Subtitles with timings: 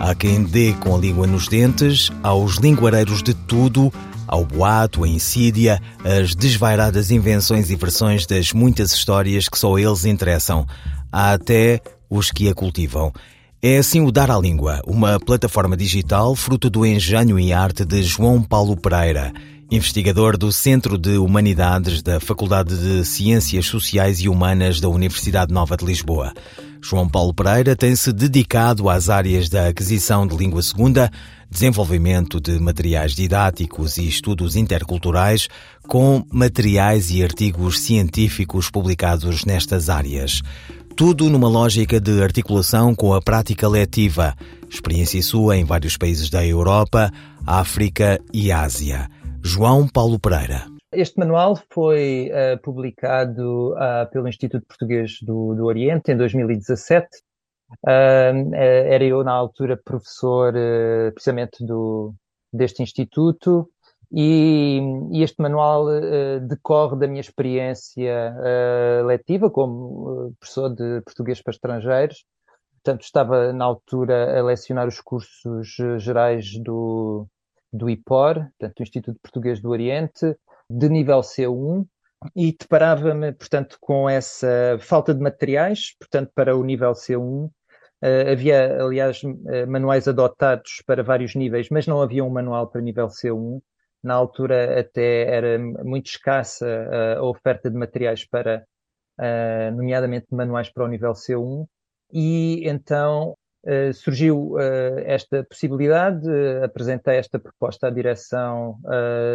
[0.00, 3.92] Há quem dê com a língua nos dentes, aos linguareiros de tudo,
[4.28, 10.04] ao boato, a insídia, as desvairadas invenções e versões das muitas histórias que só eles
[10.04, 10.64] interessam.
[11.10, 13.12] Há até os que a cultivam.
[13.60, 18.00] É assim o Dar à Língua, uma plataforma digital fruto do engenho e arte de
[18.04, 19.32] João Paulo Pereira,
[19.68, 25.76] investigador do Centro de Humanidades da Faculdade de Ciências Sociais e Humanas da Universidade Nova
[25.76, 26.32] de Lisboa.
[26.82, 31.10] João Paulo Pereira tem-se dedicado às áreas da aquisição de língua segunda,
[31.50, 35.48] desenvolvimento de materiais didáticos e estudos interculturais,
[35.86, 40.42] com materiais e artigos científicos publicados nestas áreas.
[40.96, 44.34] Tudo numa lógica de articulação com a prática letiva,
[44.68, 47.12] experiência sua em vários países da Europa,
[47.46, 49.08] África e Ásia.
[49.42, 50.77] João Paulo Pereira.
[50.92, 57.06] Este manual foi uh, publicado uh, pelo Instituto Português do, do Oriente em 2017.
[57.84, 62.14] Uh, era eu, na altura, professor uh, precisamente do,
[62.50, 63.68] deste instituto
[64.10, 64.80] e,
[65.12, 65.84] e este manual
[66.48, 68.34] decorre da minha experiência
[69.04, 72.24] letiva como professor de português para estrangeiros.
[72.82, 77.26] Portanto, estava na altura a lecionar os cursos gerais do,
[77.70, 80.34] do IPOR, portanto, do Instituto Português do Oriente,
[80.70, 81.86] de nível C1
[82.34, 87.46] e deparava-me, portanto, com essa falta de materiais, portanto, para o nível C1.
[87.46, 87.50] Uh,
[88.02, 92.80] eh, havia, aliás, uh, manuais adotados para vários níveis, mas não havia um manual para
[92.80, 93.60] nível C1.
[94.02, 98.64] Na altura até era muito escassa uh, a oferta de materiais para,
[99.74, 101.66] nomeadamente, manuais para o nível C1.
[102.12, 103.36] E então
[103.92, 104.54] surgiu
[105.04, 106.26] esta possibilidade,
[106.62, 108.78] apresentei esta proposta à direção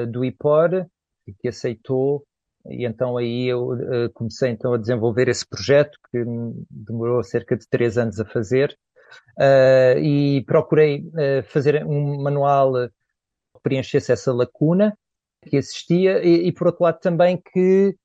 [0.09, 0.87] do IPOR,
[1.31, 2.25] que aceitou.
[2.69, 6.23] E então aí eu uh, comecei então a desenvolver esse projeto que
[6.69, 8.77] demorou cerca de três anos a fazer
[9.37, 12.73] uh, e procurei uh, fazer um manual
[13.53, 14.97] que preenchesse essa lacuna
[15.41, 17.95] que existia e, e por outro lado também que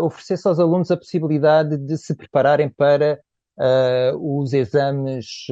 [0.00, 3.20] oferecesse aos alunos a possibilidade de se prepararem para
[4.18, 5.46] os exames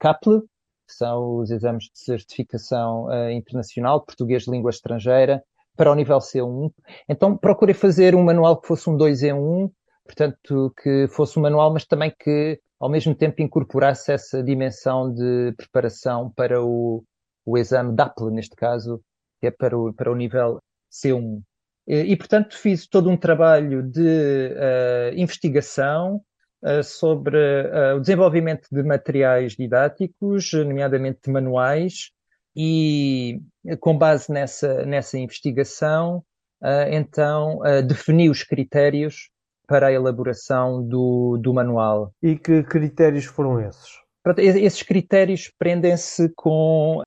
[0.00, 5.44] CAPLE, que são os exames de certificação internacional português de língua estrangeira,
[5.76, 6.70] para o nível C1.
[7.08, 9.70] Então procurei fazer um manual que fosse um 2 em 1,
[10.04, 15.54] portanto, que fosse um manual, mas também que ao mesmo tempo incorporasse essa dimensão de
[15.56, 17.04] preparação para o,
[17.46, 19.00] o exame DAPL, neste caso,
[19.40, 20.58] que é para o, para o nível
[20.92, 21.40] C1.
[21.86, 26.20] E, e portanto, fiz todo um trabalho de uh, investigação
[26.62, 32.10] uh, sobre uh, o desenvolvimento de materiais didáticos, nomeadamente de manuais,
[32.56, 33.40] e
[33.80, 36.18] com base nessa, nessa investigação,
[36.62, 39.30] uh, então uh, defini os critérios
[39.66, 42.12] para a elaboração do, do manual.
[42.22, 44.00] E que critérios foram esses?
[44.38, 47.02] Esses critérios prendem-se com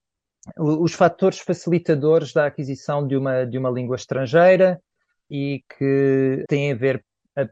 [0.58, 4.80] os fatores facilitadores da aquisição de uma, de uma língua estrangeira
[5.30, 7.04] e que têm a ver,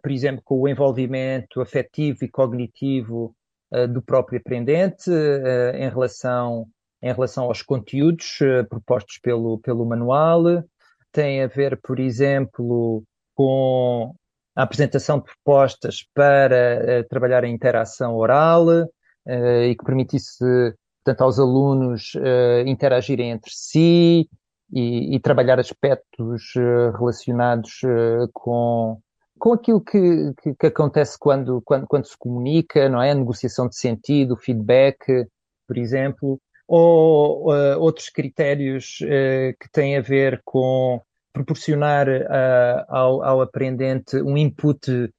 [0.02, 3.34] por exemplo, com o envolvimento afetivo e cognitivo
[3.90, 6.68] do próprio aprendente em relação
[7.04, 10.64] em relação aos conteúdos uh, propostos pelo, pelo manual,
[11.12, 13.04] tem a ver, por exemplo,
[13.36, 14.16] com
[14.56, 20.40] a apresentação de propostas para uh, trabalhar a interação oral uh, e que permitisse,
[21.04, 22.14] portanto, aos alunos
[22.66, 24.30] interagirem entre si
[24.72, 26.54] e, e trabalhar aspectos
[26.98, 27.82] relacionados
[28.32, 28.98] com,
[29.38, 33.12] com aquilo que, que, que, acontece quando, quando, quando se comunica, não é?
[33.12, 35.28] A negociação de sentido, o feedback,
[35.68, 41.02] por exemplo ou uh, outros critérios uh, que têm a ver com
[41.34, 45.12] proporcionar uh, ao, ao, aprendente um input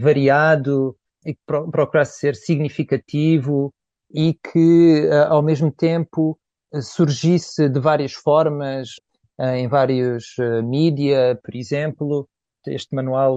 [0.00, 0.96] variado
[1.26, 3.70] e que pro ser significativo
[4.14, 6.38] e que, ao mesmo tempo,
[6.80, 8.94] surgisse de várias formas,
[9.38, 12.26] em vários mídia, por exemplo.
[12.66, 13.36] Este manual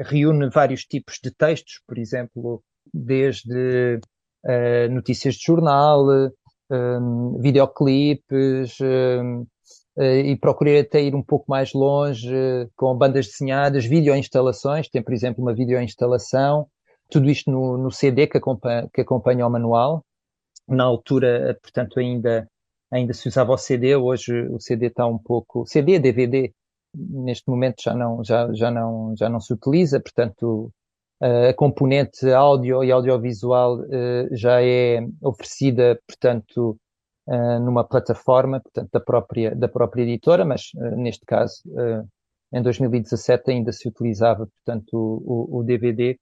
[0.00, 2.62] reúne vários tipos de textos, por exemplo,
[2.92, 3.98] desde
[4.90, 6.30] notícias de jornal,
[6.72, 9.46] um, videoclipes um,
[9.96, 15.02] uh, e procurei até ir um pouco mais longe uh, com bandas desenhadas, videoinstalações, tem
[15.02, 16.66] por exemplo uma videoinstalação,
[17.10, 20.04] tudo isto no, no CD que acompanha, que acompanha o manual.
[20.68, 22.48] na altura, portanto, ainda,
[22.90, 26.52] ainda se usava o CD, hoje o CD está um pouco, CD, DVD,
[26.94, 30.70] neste momento já não, já, já não, já não se utiliza, portanto,
[31.22, 33.78] a componente áudio e audiovisual
[34.32, 36.76] já é oferecida, portanto,
[37.64, 41.62] numa plataforma, portanto, da própria, da própria editora, mas neste caso,
[42.52, 46.18] em 2017 ainda se utilizava, portanto, o, o DVD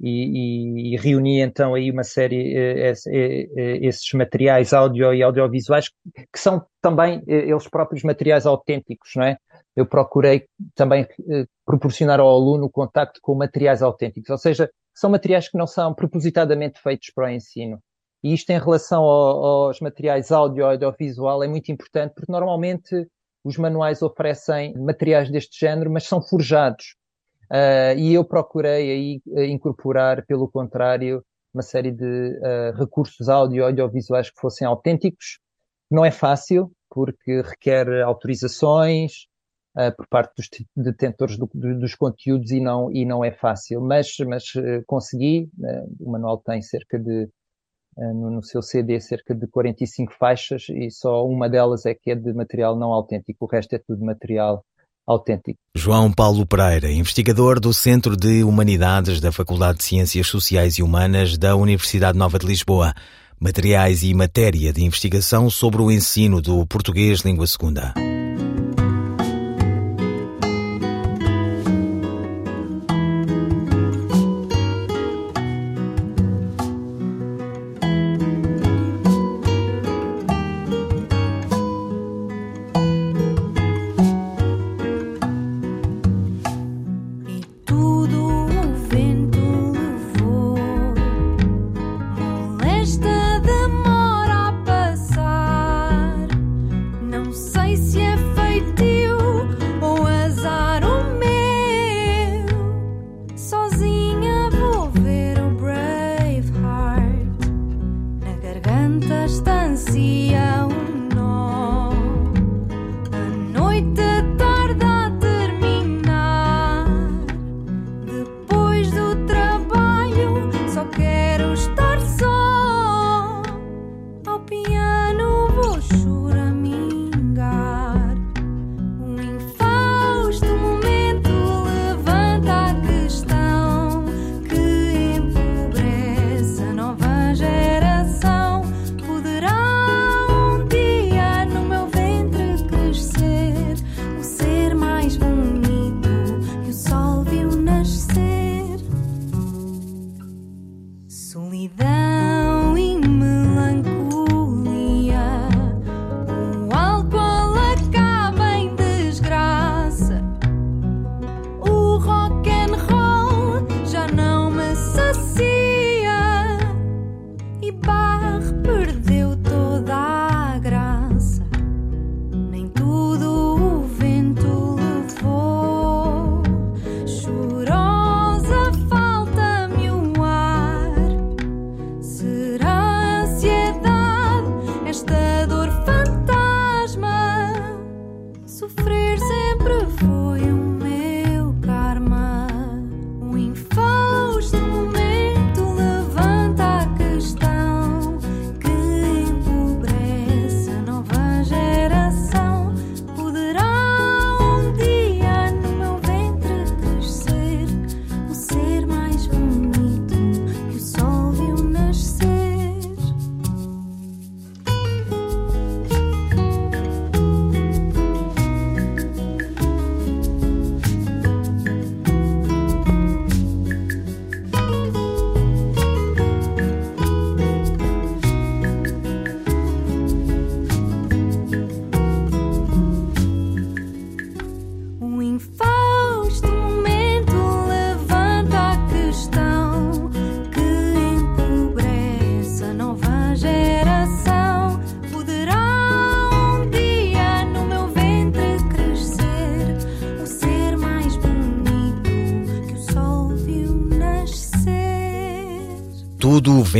[0.00, 5.22] e, e, e reuni então aí uma série, eh, eh, eh, esses materiais áudio e
[5.22, 9.36] audiovisuais que são também eles próprios materiais autênticos, não é?
[9.76, 11.06] Eu procurei também
[11.64, 16.80] proporcionar ao aluno contacto com materiais autênticos, ou seja, são materiais que não são propositadamente
[16.80, 17.78] feitos para o ensino.
[18.22, 23.08] E isto em relação ao, aos materiais áudio e audiovisual é muito importante porque normalmente
[23.42, 26.96] os manuais oferecem materiais deste género, mas são forjados.
[27.50, 33.60] Uh, e eu procurei aí uh, incorporar, pelo contrário, uma série de uh, recursos áudio
[33.60, 35.40] e audiovisuais que fossem autênticos.
[35.90, 39.26] Não é fácil, porque requer autorizações
[39.96, 43.80] por parte dos detentores do, do, dos conteúdos e não, e não é fácil.
[43.80, 44.44] Mas, mas
[44.86, 45.48] consegui,
[46.00, 47.28] o manual tem cerca de
[47.98, 52.10] eh, no, no, seu CD cerca de 45 faixas e só uma delas é que
[52.10, 54.64] é de material não autêntico, o resto é tudo material
[55.06, 55.58] autêntico.
[55.76, 61.36] João Paulo Pereira, investigador do Centro de Humanidades da Faculdade de Ciências Sociais e Humanas
[61.36, 62.94] da Universidade Nova de Lisboa.
[63.40, 67.94] Materiais e matéria de investigação sobre o ensino do português língua segunda.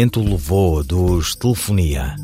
[0.01, 2.17] Vento levou dos Telefonia.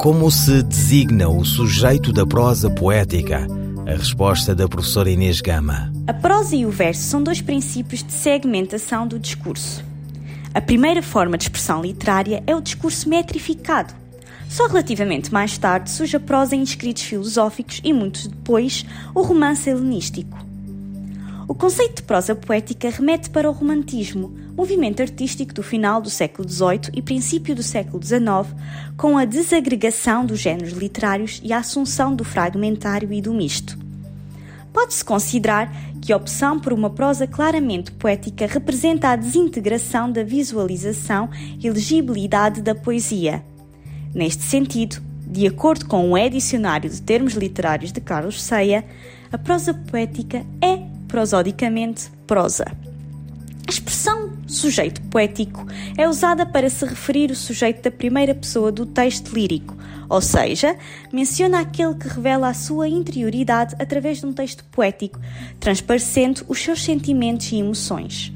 [0.00, 3.46] Como se designa o sujeito da prosa poética?
[3.86, 5.92] A resposta da professora Inês Gama.
[6.06, 9.84] A prosa e o verso são dois princípios de segmentação do discurso.
[10.54, 13.92] A primeira forma de expressão literária é o discurso metrificado.
[14.48, 19.68] Só relativamente mais tarde surge a prosa em escritos filosóficos e, muito depois, o romance
[19.68, 20.38] helenístico.
[21.46, 26.48] O conceito de prosa poética remete para o romantismo, movimento artístico do final do século
[26.48, 28.54] XVIII e princípio do século XIX,
[28.96, 33.76] com a desagregação dos géneros literários e a assunção do fragmentário e do misto.
[34.72, 41.30] Pode-se considerar que a opção por uma prosa claramente poética representa a desintegração da visualização
[41.60, 43.44] e legibilidade da poesia.
[44.14, 48.84] Neste sentido, de acordo com o Edicionário de Termos Literários de Carlos Ceia,
[49.32, 52.83] a prosa poética é, prosodicamente, prosa.
[53.66, 55.66] A expressão sujeito poético
[55.96, 59.74] é usada para se referir o sujeito da primeira pessoa do texto lírico,
[60.08, 60.76] ou seja,
[61.10, 65.18] menciona aquele que revela a sua interioridade através de um texto poético,
[65.58, 68.32] transparecendo os seus sentimentos e emoções.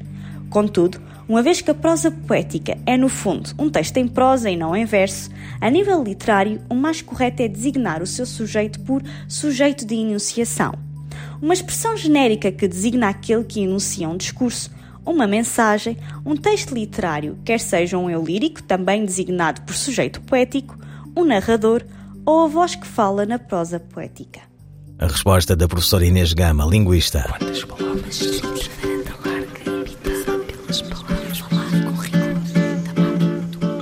[0.49, 4.57] Contudo, uma vez que a prosa poética é, no fundo, um texto em prosa e
[4.57, 5.29] não em verso,
[5.61, 10.73] a nível literário, o mais correto é designar o seu sujeito por sujeito de enunciação.
[11.39, 14.71] Uma expressão genérica que designa aquele que enuncia um discurso,
[15.09, 20.77] uma mensagem, um texto literário, quer seja um eu lírico, também designado por sujeito poético,
[21.15, 21.83] um narrador
[22.25, 24.41] ou a voz que fala na prosa poética.
[24.99, 27.23] A resposta da professora Inês Gama, linguista.
[27.37, 28.19] Quantas palavras?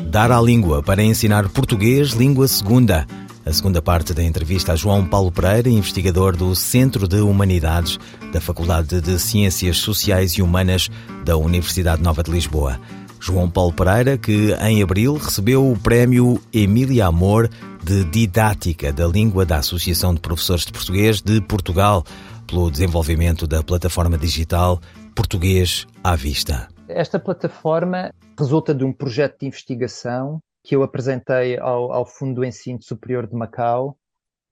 [0.10, 3.06] Dar à língua para ensinar português, língua segunda.
[3.48, 7.98] A segunda parte da entrevista a João Paulo Pereira, investigador do Centro de Humanidades
[8.34, 10.90] da Faculdade de Ciências Sociais e Humanas
[11.24, 12.78] da Universidade Nova de Lisboa.
[13.22, 17.50] João Paulo Pereira, que em abril recebeu o prémio Emília Amor
[17.82, 22.04] de Didática da Língua da Associação de Professores de Português de Portugal,
[22.46, 24.82] pelo desenvolvimento da plataforma digital
[25.16, 26.68] Português à Vista.
[26.90, 32.46] Esta plataforma resulta de um projeto de investigação que eu apresentei ao, ao Fundo do
[32.46, 33.98] Ensino Superior de Macau,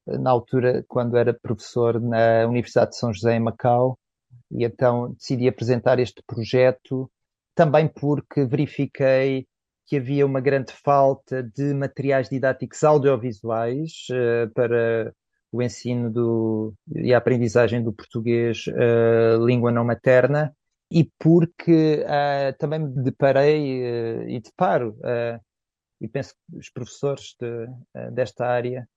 [0.07, 4.00] na altura, quando era professor na Universidade de São José em Macau,
[4.50, 7.12] e então decidi apresentar este projeto
[7.53, 9.45] também porque verifiquei
[9.86, 15.13] que havia uma grande falta de materiais didáticos audiovisuais uh, para
[15.51, 20.55] o ensino do, e a aprendizagem do português uh, língua não materna
[20.89, 24.95] e porque uh, também me deparei e deparo
[26.06, 27.68] e penso que os professores de,
[28.12, 28.88] desta área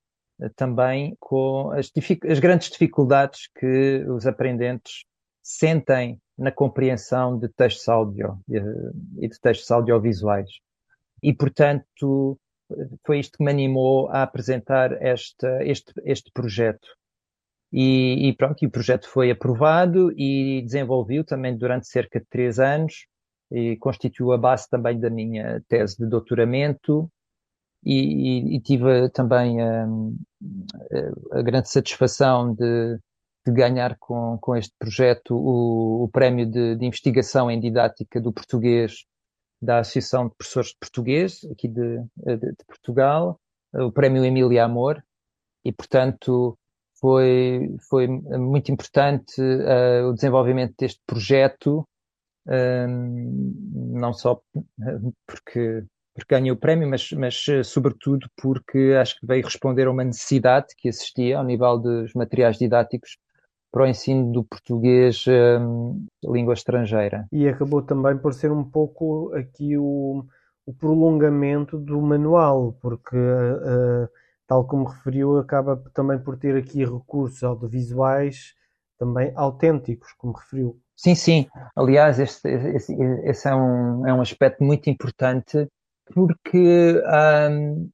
[0.55, 1.91] também com as,
[2.31, 5.05] as grandes dificuldades que os aprendentes
[5.43, 10.50] sentem na compreensão de textos áudio e de textos audiovisuais.
[11.23, 12.38] E, portanto,
[13.05, 16.87] foi isto que me animou a apresentar esta, este, este projeto.
[17.73, 22.61] E, e, pronto, e o projeto foi aprovado e desenvolvido também durante cerca de três
[22.61, 23.07] anos
[23.50, 27.11] e constituiu a base também da minha tese de doutoramento.
[27.85, 30.17] E, e, e tive também um,
[31.31, 32.99] a, grande satisfação de
[33.49, 38.33] de ganhar com, com este projeto o, o prémio de, de, investigação em didática do
[38.33, 39.05] português
[39.61, 43.40] da Associação de Professores de Português, aqui de, de, Portugal,
[43.73, 45.02] o prémio Emília Amor,
[45.64, 46.57] e portanto
[47.00, 51.88] foi, foi muito importante uh, o desenvolvimento deste projeto,
[52.49, 54.40] não só
[55.26, 60.05] porque, porque ganhei o prémio, mas, mas sobretudo porque acho que veio responder a uma
[60.05, 63.19] necessidade que existia ao nível dos materiais didáticos
[63.71, 67.26] para o ensino do português um, língua estrangeira.
[67.31, 70.25] E acabou também por ser um pouco aqui o,
[70.67, 74.09] o prolongamento do manual, porque, uh,
[74.47, 78.55] tal como referiu, acaba também por ter aqui recursos audiovisuais
[78.99, 80.81] também autênticos, como referiu.
[80.99, 81.47] Sim, sim.
[81.76, 82.93] Aliás, este, esse,
[83.25, 85.69] esse é, um, é um aspecto muito importante
[86.12, 87.00] porque
[87.50, 87.88] um,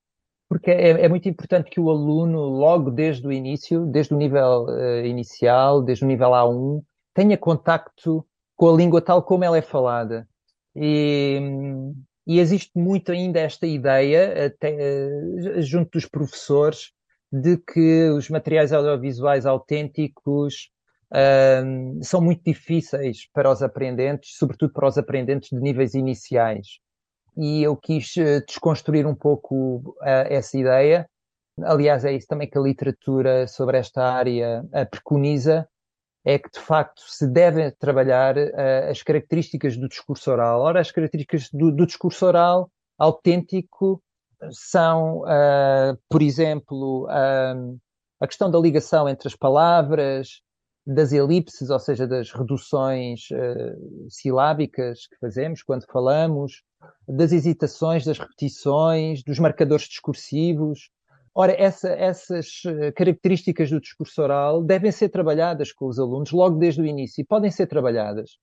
[0.49, 4.67] porque é, é, muito importante que o aluno, logo desde o início, desde o nível
[4.67, 6.83] uh, inicial, desde o nível A1,
[7.13, 10.29] tenha contacto com a língua tal como ela é falada.
[10.77, 11.41] E,
[12.27, 16.93] e existe muito ainda esta ideia, até, uh, junto dos professores,
[17.33, 20.71] de que os materiais audiovisuais autênticos
[21.15, 26.85] uh, são muito difíceis para os aprendentes, sobretudo para os aprendentes de níveis iniciais
[27.37, 31.09] e eu quis eh, desconstruir um pouco uh, essa ideia.
[31.63, 35.69] Aliás, é isso também que a literatura sobre esta área uh, preconiza,
[36.25, 40.61] é que de facto se deve trabalhar uh, as características do discurso oral.
[40.61, 44.03] Ora, as características do, do discurso oral autêntico
[44.51, 45.23] são,
[46.09, 50.43] por exemplo, a questão da ligação entre as palavras,
[50.87, 53.29] das elipses, ou seja, das reduções
[54.09, 56.63] silábicas que fazemos quando falamos,
[57.09, 60.91] das hesitações, das repetições, dos marcadores discursivos.
[61.35, 66.59] Ora, essa, essas eh, características do discurso oral devem ser trabalhadas com os alunos logo
[66.59, 68.39] desde o início e podem ser trabalhadas.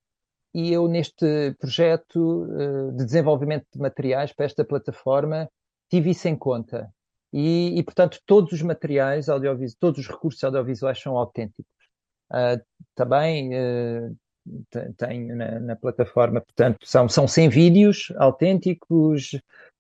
[0.54, 5.50] E eu, neste projeto uh, de desenvolvimento de materiais para esta plataforma,
[5.90, 6.92] tive isso em conta.
[7.32, 11.66] E, e portanto, todos os materiais audiovisuais, todos os recursos audiovisuais são autênticos.
[12.32, 12.62] Uh,
[12.96, 14.16] também uh,
[14.98, 19.32] tenho na, na, plataforma, portanto, são, são 100 vídeos autênticos,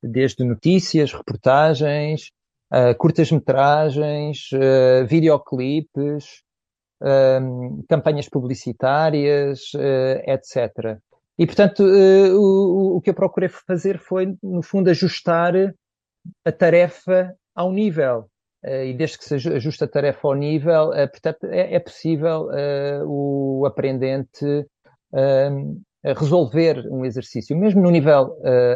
[0.03, 2.31] desde notícias, reportagens,
[2.71, 6.41] uh, curtas-metragens, uh, videoclipes,
[7.01, 10.99] um, campanhas publicitárias, uh, etc.
[11.37, 15.53] E, portanto, o, o que eu procurei fazer foi, no fundo, ajustar
[16.45, 18.29] a tarefa ao nível.
[18.63, 22.47] E desde que se ajuste a tarefa ao nível, portanto, é, é possível
[23.05, 24.65] o aprendente
[26.03, 28.35] resolver um exercício, mesmo no nível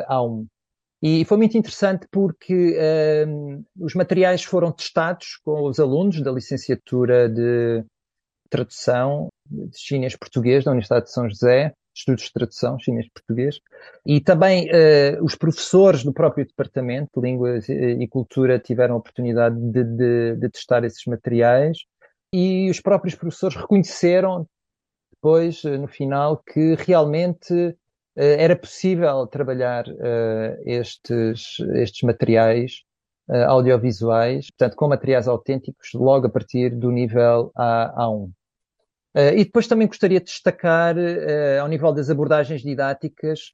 [0.09, 0.45] A1.
[1.07, 2.75] E foi muito interessante porque
[3.27, 7.85] um, os materiais foram testados com os alunos da licenciatura de
[8.49, 13.59] tradução de chinês-português da Universidade de São José, estudos de tradução chinês-português,
[14.05, 19.55] e também uh, os professores do próprio departamento de Línguas e Cultura tiveram a oportunidade
[19.57, 21.77] de, de, de testar esses materiais
[22.33, 24.47] e os próprios professores reconheceram
[25.13, 27.53] depois, eh, no final, que realmente
[28.15, 32.83] eh, era possível trabalhar uh, estes, estes materiais
[33.29, 38.29] uh, audiovisuais, portanto, com materiais autênticos, logo a partir do nível A, A1.
[39.15, 40.95] Uh, e depois também gostaria de destacar,
[41.61, 43.53] ao nível das abordagens didáticas,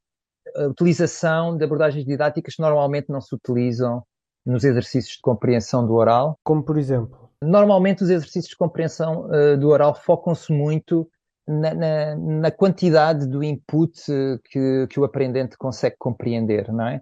[0.56, 4.04] a utilização de abordagens didáticas que normalmente não se utilizam
[4.44, 6.40] nos exercícios de compreensão do oral.
[6.44, 7.30] Como, por exemplo?
[7.44, 9.28] Normalmente, os exercícios de compreensão
[9.60, 11.08] do oral focam-se muito
[11.48, 14.02] na, na, na, quantidade do input
[14.46, 17.02] que, que o aprendente consegue compreender, não é?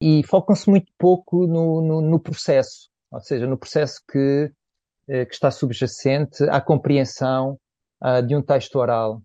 [0.00, 4.50] E focam-se muito pouco no, no, no, processo, ou seja, no processo que,
[5.08, 7.58] eh, que está subjacente à compreensão
[8.02, 9.22] uh, de um texto oral.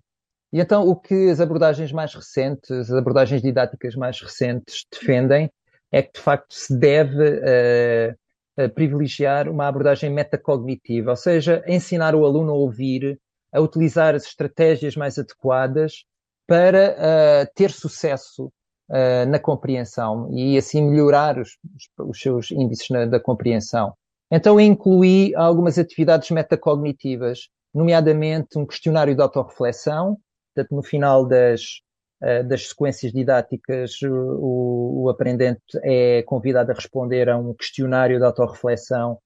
[0.53, 5.51] E então o que as abordagens mais recentes, as abordagens didáticas mais recentes defendem
[5.91, 12.25] é que de facto se deve uh, privilegiar uma abordagem metacognitiva, ou seja, ensinar o
[12.25, 13.19] aluno a ouvir
[13.55, 16.03] a utilizar as estratégias mais adequadas
[16.45, 18.51] para uh, ter sucesso
[18.89, 21.57] uh, na compreensão e assim melhorar os,
[21.99, 23.93] os seus índices na, da compreensão.
[24.29, 30.17] Então incluí algumas atividades metacognitivas, nomeadamente um questionário de autorreflexão,
[30.53, 31.81] portanto no final das,
[32.23, 38.25] uh, das sequências didáticas o, o, aprendente é convidado a responder a um questionário de
[38.25, 39.19] autorreflexão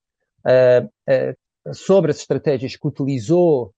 [1.74, 3.74] sobre as estratégias que utilizou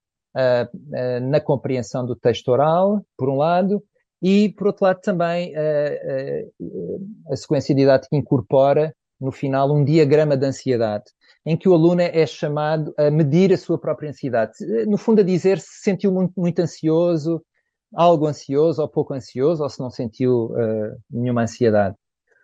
[1.22, 3.84] na compreensão do texto oral, por um lado,
[4.22, 5.54] e, por outro lado, também
[7.30, 11.06] a sequência didática incorpora, no final, um diagrama de ansiedade,
[11.46, 14.54] em que o aluno é chamado a medir a sua própria ansiedade.
[14.88, 17.44] No fundo, a dizer se sentiu muito, muito ansioso,
[17.94, 21.96] algo ansioso ou pouco ansioso, ou se não sentiu uh, nenhuma ansiedade.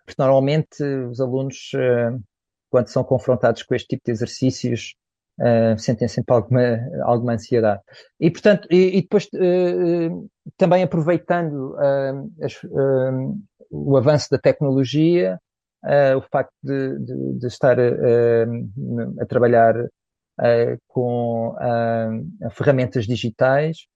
[0.04, 2.20] Porque normalmente os alunos, uh,
[2.70, 4.94] quando são confrontados com este tipo de exercícios,
[5.40, 7.80] uh, sentem sempre alguma, alguma ansiedade.
[8.18, 9.28] E, portanto, e, e depois
[10.56, 11.76] também aproveitando
[12.42, 12.54] as,
[13.70, 15.38] o avanço da tecnologia,
[16.16, 19.74] o facto de, de, de estar a trabalhar
[20.88, 21.54] com
[22.52, 23.86] ferramentas digitais,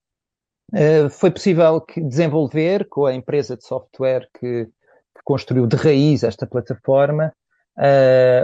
[1.11, 7.33] foi possível desenvolver com a empresa de software que, que construiu de raiz esta plataforma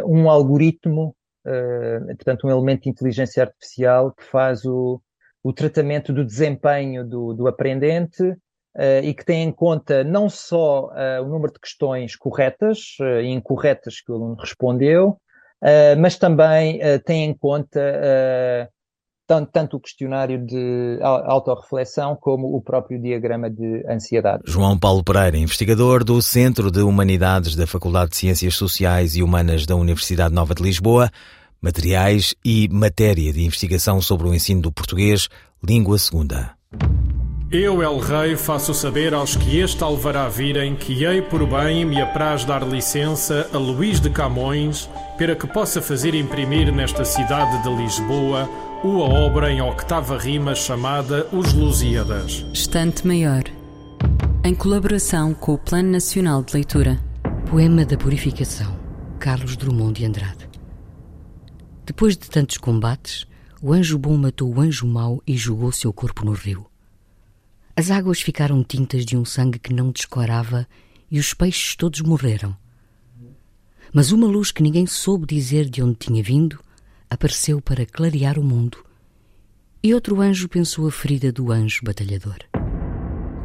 [0.06, 1.14] um algoritmo
[2.16, 5.00] portanto, um elemento de inteligência artificial que faz o,
[5.42, 8.36] o tratamento do desempenho do, do aprendente
[8.78, 13.26] uh, e que tem em conta não só uh, o número de questões corretas e
[13.26, 15.18] incorretas que o aluno respondeu,
[15.98, 17.80] mas também tem em conta
[19.26, 24.44] tanto, tanto, o questionário de autorreflexão como o próprio diagrama de ansiedade.
[24.46, 29.66] João Paulo Pereira, investigador do Centro de Humanidades da Faculdade de Ciências Sociais e Humanas
[29.66, 31.10] da Universidade Nova de Lisboa,
[31.60, 35.28] materiais e matéria de investigação sobre o ensino do português,
[35.62, 36.56] língua segunda.
[37.50, 41.98] Eu, El Rei, faço saber aos que este alvará virem que hei por bem me
[41.98, 47.74] apraz dar licença a Luís de Camões para que possa fazer imprimir nesta cidade de
[47.74, 48.46] Lisboa
[48.84, 52.44] uma obra em octava rima chamada Os Lusíadas.
[52.52, 53.44] Estante Maior,
[54.44, 57.00] em colaboração com o Plano Nacional de Leitura.
[57.48, 58.78] Poema da Purificação,
[59.18, 60.46] Carlos Drummond de Andrade.
[61.86, 63.26] Depois de tantos combates,
[63.62, 66.67] o anjo bom matou o anjo mau e jogou seu corpo no rio.
[67.78, 70.66] As águas ficaram tintas de um sangue que não descorava
[71.08, 72.56] e os peixes todos morreram.
[73.94, 76.58] Mas uma luz que ninguém soube dizer de onde tinha vindo
[77.08, 78.78] apareceu para clarear o mundo.
[79.80, 82.38] E outro anjo pensou a ferida do anjo batalhador.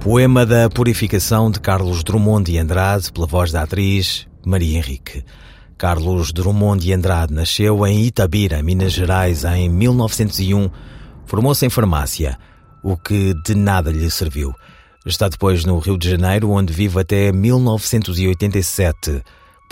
[0.02, 5.24] Poema da Purificação de Carlos Drummond de Andrade, pela voz da atriz Maria Henrique.
[5.78, 10.72] Carlos Drummond de Andrade nasceu em Itabira, Minas Gerais, em 1901.
[11.24, 12.36] Formou-se em farmácia,
[12.84, 14.54] o que de nada lhe serviu.
[15.06, 19.24] Está depois no Rio de Janeiro, onde vive até 1987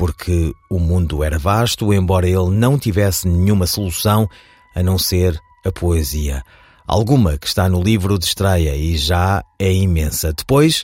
[0.01, 4.27] porque o mundo era vasto, embora ele não tivesse nenhuma solução
[4.75, 6.41] a não ser a poesia.
[6.87, 10.33] Alguma que está no livro de estreia e já é imensa.
[10.33, 10.83] Depois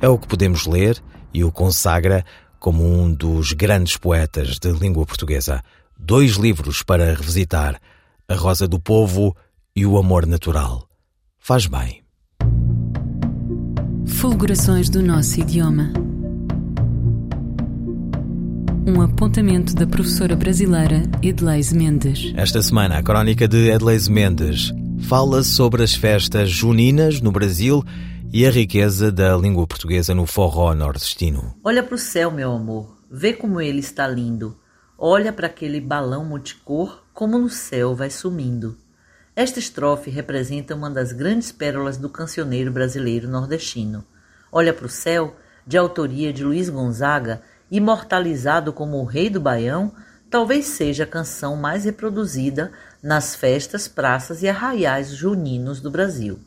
[0.00, 1.00] é o que podemos ler
[1.32, 2.24] e o consagra
[2.58, 5.62] como um dos grandes poetas de língua portuguesa.
[5.96, 7.80] Dois livros para revisitar:
[8.28, 9.36] A Rosa do Povo
[9.76, 10.88] e O Amor Natural.
[11.46, 12.02] Faz bem.
[14.04, 15.92] Fulgurações do nosso idioma
[18.84, 22.32] um apontamento da professora brasileira Edleise Mendes.
[22.34, 24.72] Esta semana, a crónica de Edleise Mendes
[25.08, 27.84] fala sobre as festas juninas no Brasil
[28.32, 31.54] e a riqueza da língua portuguesa no forró nordestino.
[31.62, 32.96] Olha para o céu, meu amor.
[33.08, 34.56] Vê como ele está lindo.
[34.98, 38.76] Olha para aquele balão multicor, como no céu vai sumindo.
[39.36, 44.02] Esta estrofe representa uma das grandes pérolas do cancioneiro brasileiro nordestino.
[44.50, 49.92] Olha para o céu, de autoria de Luiz Gonzaga, imortalizado como o Rei do Baião,
[50.30, 52.72] talvez seja a canção mais reproduzida
[53.02, 56.38] nas festas, praças e arraiais juninos do Brasil.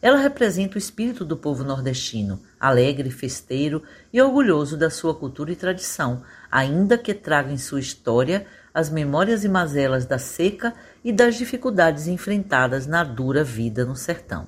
[0.00, 5.56] Ela representa o espírito do povo nordestino, alegre, festeiro e orgulhoso da sua cultura e
[5.56, 11.34] tradição, ainda que traga em sua história as memórias e mazelas da seca e das
[11.34, 14.46] dificuldades enfrentadas na dura vida no sertão.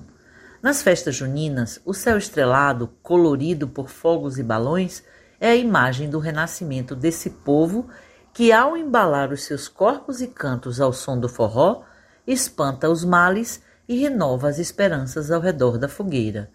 [0.61, 5.03] Nas festas juninas, o céu estrelado, colorido por fogos e balões,
[5.39, 7.87] é a imagem do renascimento desse povo
[8.33, 11.83] que, ao embalar os seus corpos e cantos ao som do forró,
[12.25, 16.49] espanta os males e renova as esperanças ao redor da fogueira.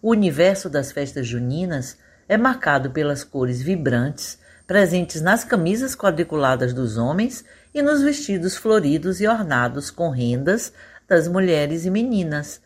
[0.00, 6.96] O universo das festas juninas é marcado pelas cores vibrantes presentes nas camisas quadriculadas dos
[6.96, 7.44] homens
[7.76, 10.72] e nos vestidos floridos e ornados com rendas
[11.06, 12.58] das mulheres e meninas.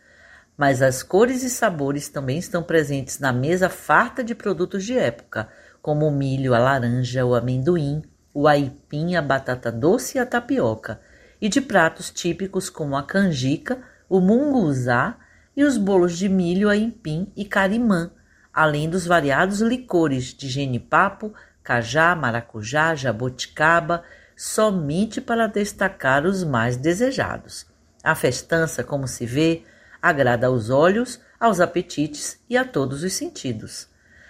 [0.55, 5.49] Mas as cores e sabores também estão presentes na mesa farta de produtos de época,
[5.81, 8.01] como o milho, a laranja, o amendoim,
[8.33, 11.01] o aipim, a batata doce e a tapioca,
[11.41, 15.17] e de pratos típicos como a canjica, o munguzá
[15.57, 18.11] e os bolos de milho, aipim e carimã,
[18.53, 24.05] além dos variados licores de genipapo, cajá, maracujá, jaboticaba,
[24.43, 27.67] somente para destacar os mais desejados.
[28.03, 29.61] A festança, como se vê,
[30.01, 33.87] agrada aos olhos, aos apetites e a todos os sentidos.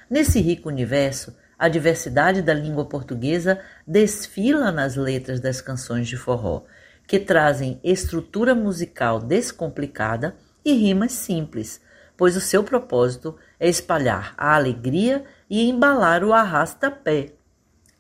[0.10, 6.66] Nesse rico universo, a diversidade da língua portuguesa desfila nas letras das canções de forró,
[7.08, 11.80] que trazem estrutura musical descomplicada e rimas simples,
[12.18, 17.32] pois o seu propósito é espalhar a alegria e embalar o arrasta-pé,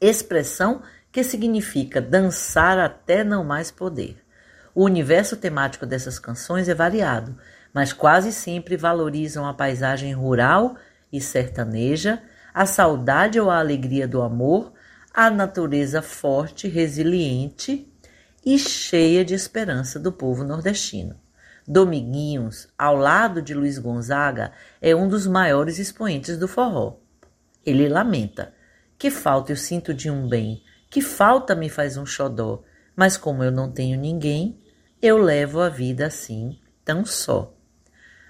[0.01, 4.17] expressão que significa dançar até não mais poder.
[4.73, 7.35] O universo temático dessas canções é variado,
[7.73, 10.75] mas quase sempre valorizam a paisagem rural
[11.11, 12.21] e sertaneja,
[12.53, 14.71] a saudade ou a alegria do amor,
[15.13, 17.87] a natureza forte, resiliente
[18.45, 21.19] e cheia de esperança do povo nordestino.
[21.67, 26.97] Dominguinhos, ao lado de Luiz Gonzaga, é um dos maiores expoentes do forró.
[27.65, 28.53] Ele lamenta:
[28.97, 32.61] Que falta eu sinto de um bem, que falta me faz um xodó,
[32.93, 34.59] mas como eu não tenho ninguém,
[35.01, 37.55] eu levo a vida assim, tão só.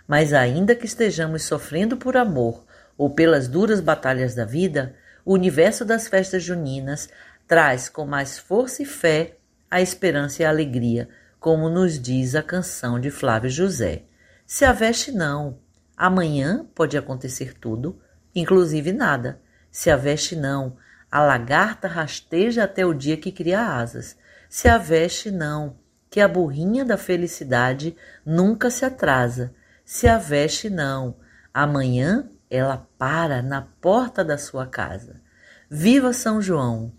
[0.08, 2.64] Mas ainda que estejamos sofrendo por amor
[2.96, 4.96] ou pelas duras batalhas da vida,
[5.26, 7.10] o universo das festas juninas
[7.48, 9.38] traz com mais força e fé
[9.70, 14.04] a esperança e a alegria, como nos diz a canção de Flávio José.
[14.46, 15.58] Se a veste não,
[15.98, 18.00] amanhã pode acontecer tudo,
[18.36, 19.42] inclusive nada.
[19.72, 20.78] Se a veste não,
[21.12, 24.16] a lagarta rasteja até o dia que cria asas.
[24.50, 25.76] Se a veste não,
[26.10, 27.96] que a burrinha da felicidade
[28.26, 29.54] nunca se atrasa.
[29.84, 31.16] Se a veste não,
[31.54, 35.22] amanhã ela para na porta da sua casa.
[35.70, 36.94] Viva São João!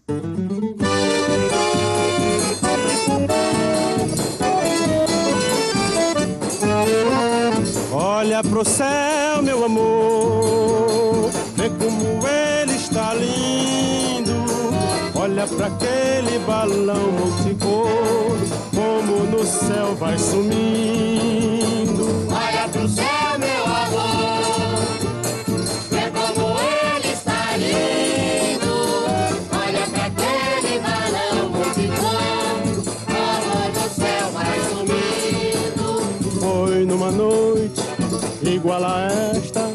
[7.93, 13.82] Olha pro céu, meu amor, vê como ele está lindo
[15.43, 18.39] olha pra aquele balão multicolor,
[18.75, 22.07] como no céu vai sumindo.
[22.31, 24.79] Olha pro céu, meu amor,
[25.91, 28.73] vê como ele está lindo.
[29.53, 32.63] Olha pra aquele balão multicolor,
[33.07, 35.87] como no céu vai sumindo.
[36.41, 37.83] Foi numa noite
[38.43, 39.72] igual a esta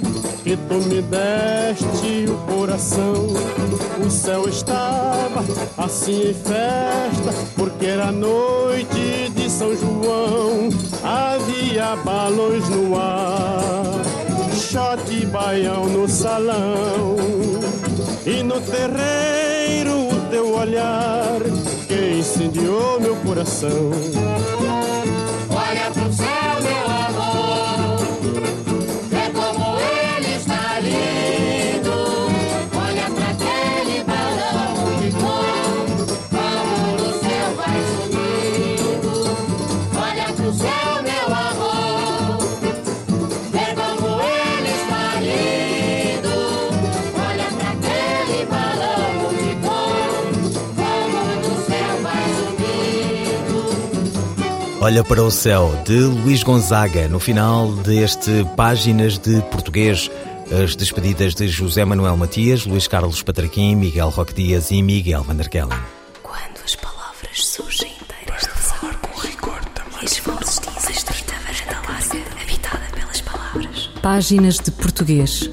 [0.48, 3.28] que tu me deste o coração.
[4.00, 5.44] O céu estava
[5.78, 10.70] assim em festa, porque era noite de São João.
[11.04, 14.02] Havia balões no ar,
[14.54, 17.18] shot baião no salão.
[18.26, 21.42] E no terreiro o teu olhar
[21.88, 23.92] que incendiou meu coração.
[54.80, 60.10] Olha para o céu, de Luís Gonzaga, no final deste Páginas de Português.
[60.63, 65.36] As despedidas de José Manuel Matias, Luís Carlos Patraquim, Miguel Roque Dias e Miguel Van
[65.36, 65.80] der Kellen.
[66.22, 70.04] Quando as palavras surgem inteiras Para falar com rigor também.
[70.04, 73.90] E as vozes dizem estreita varanda larga, habitada pelas palavras.
[74.02, 75.50] Páginas de Português.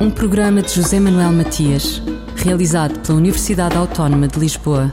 [0.00, 2.02] Um programa de José Manuel Matias,
[2.34, 4.92] realizado pela Universidade Autónoma de Lisboa.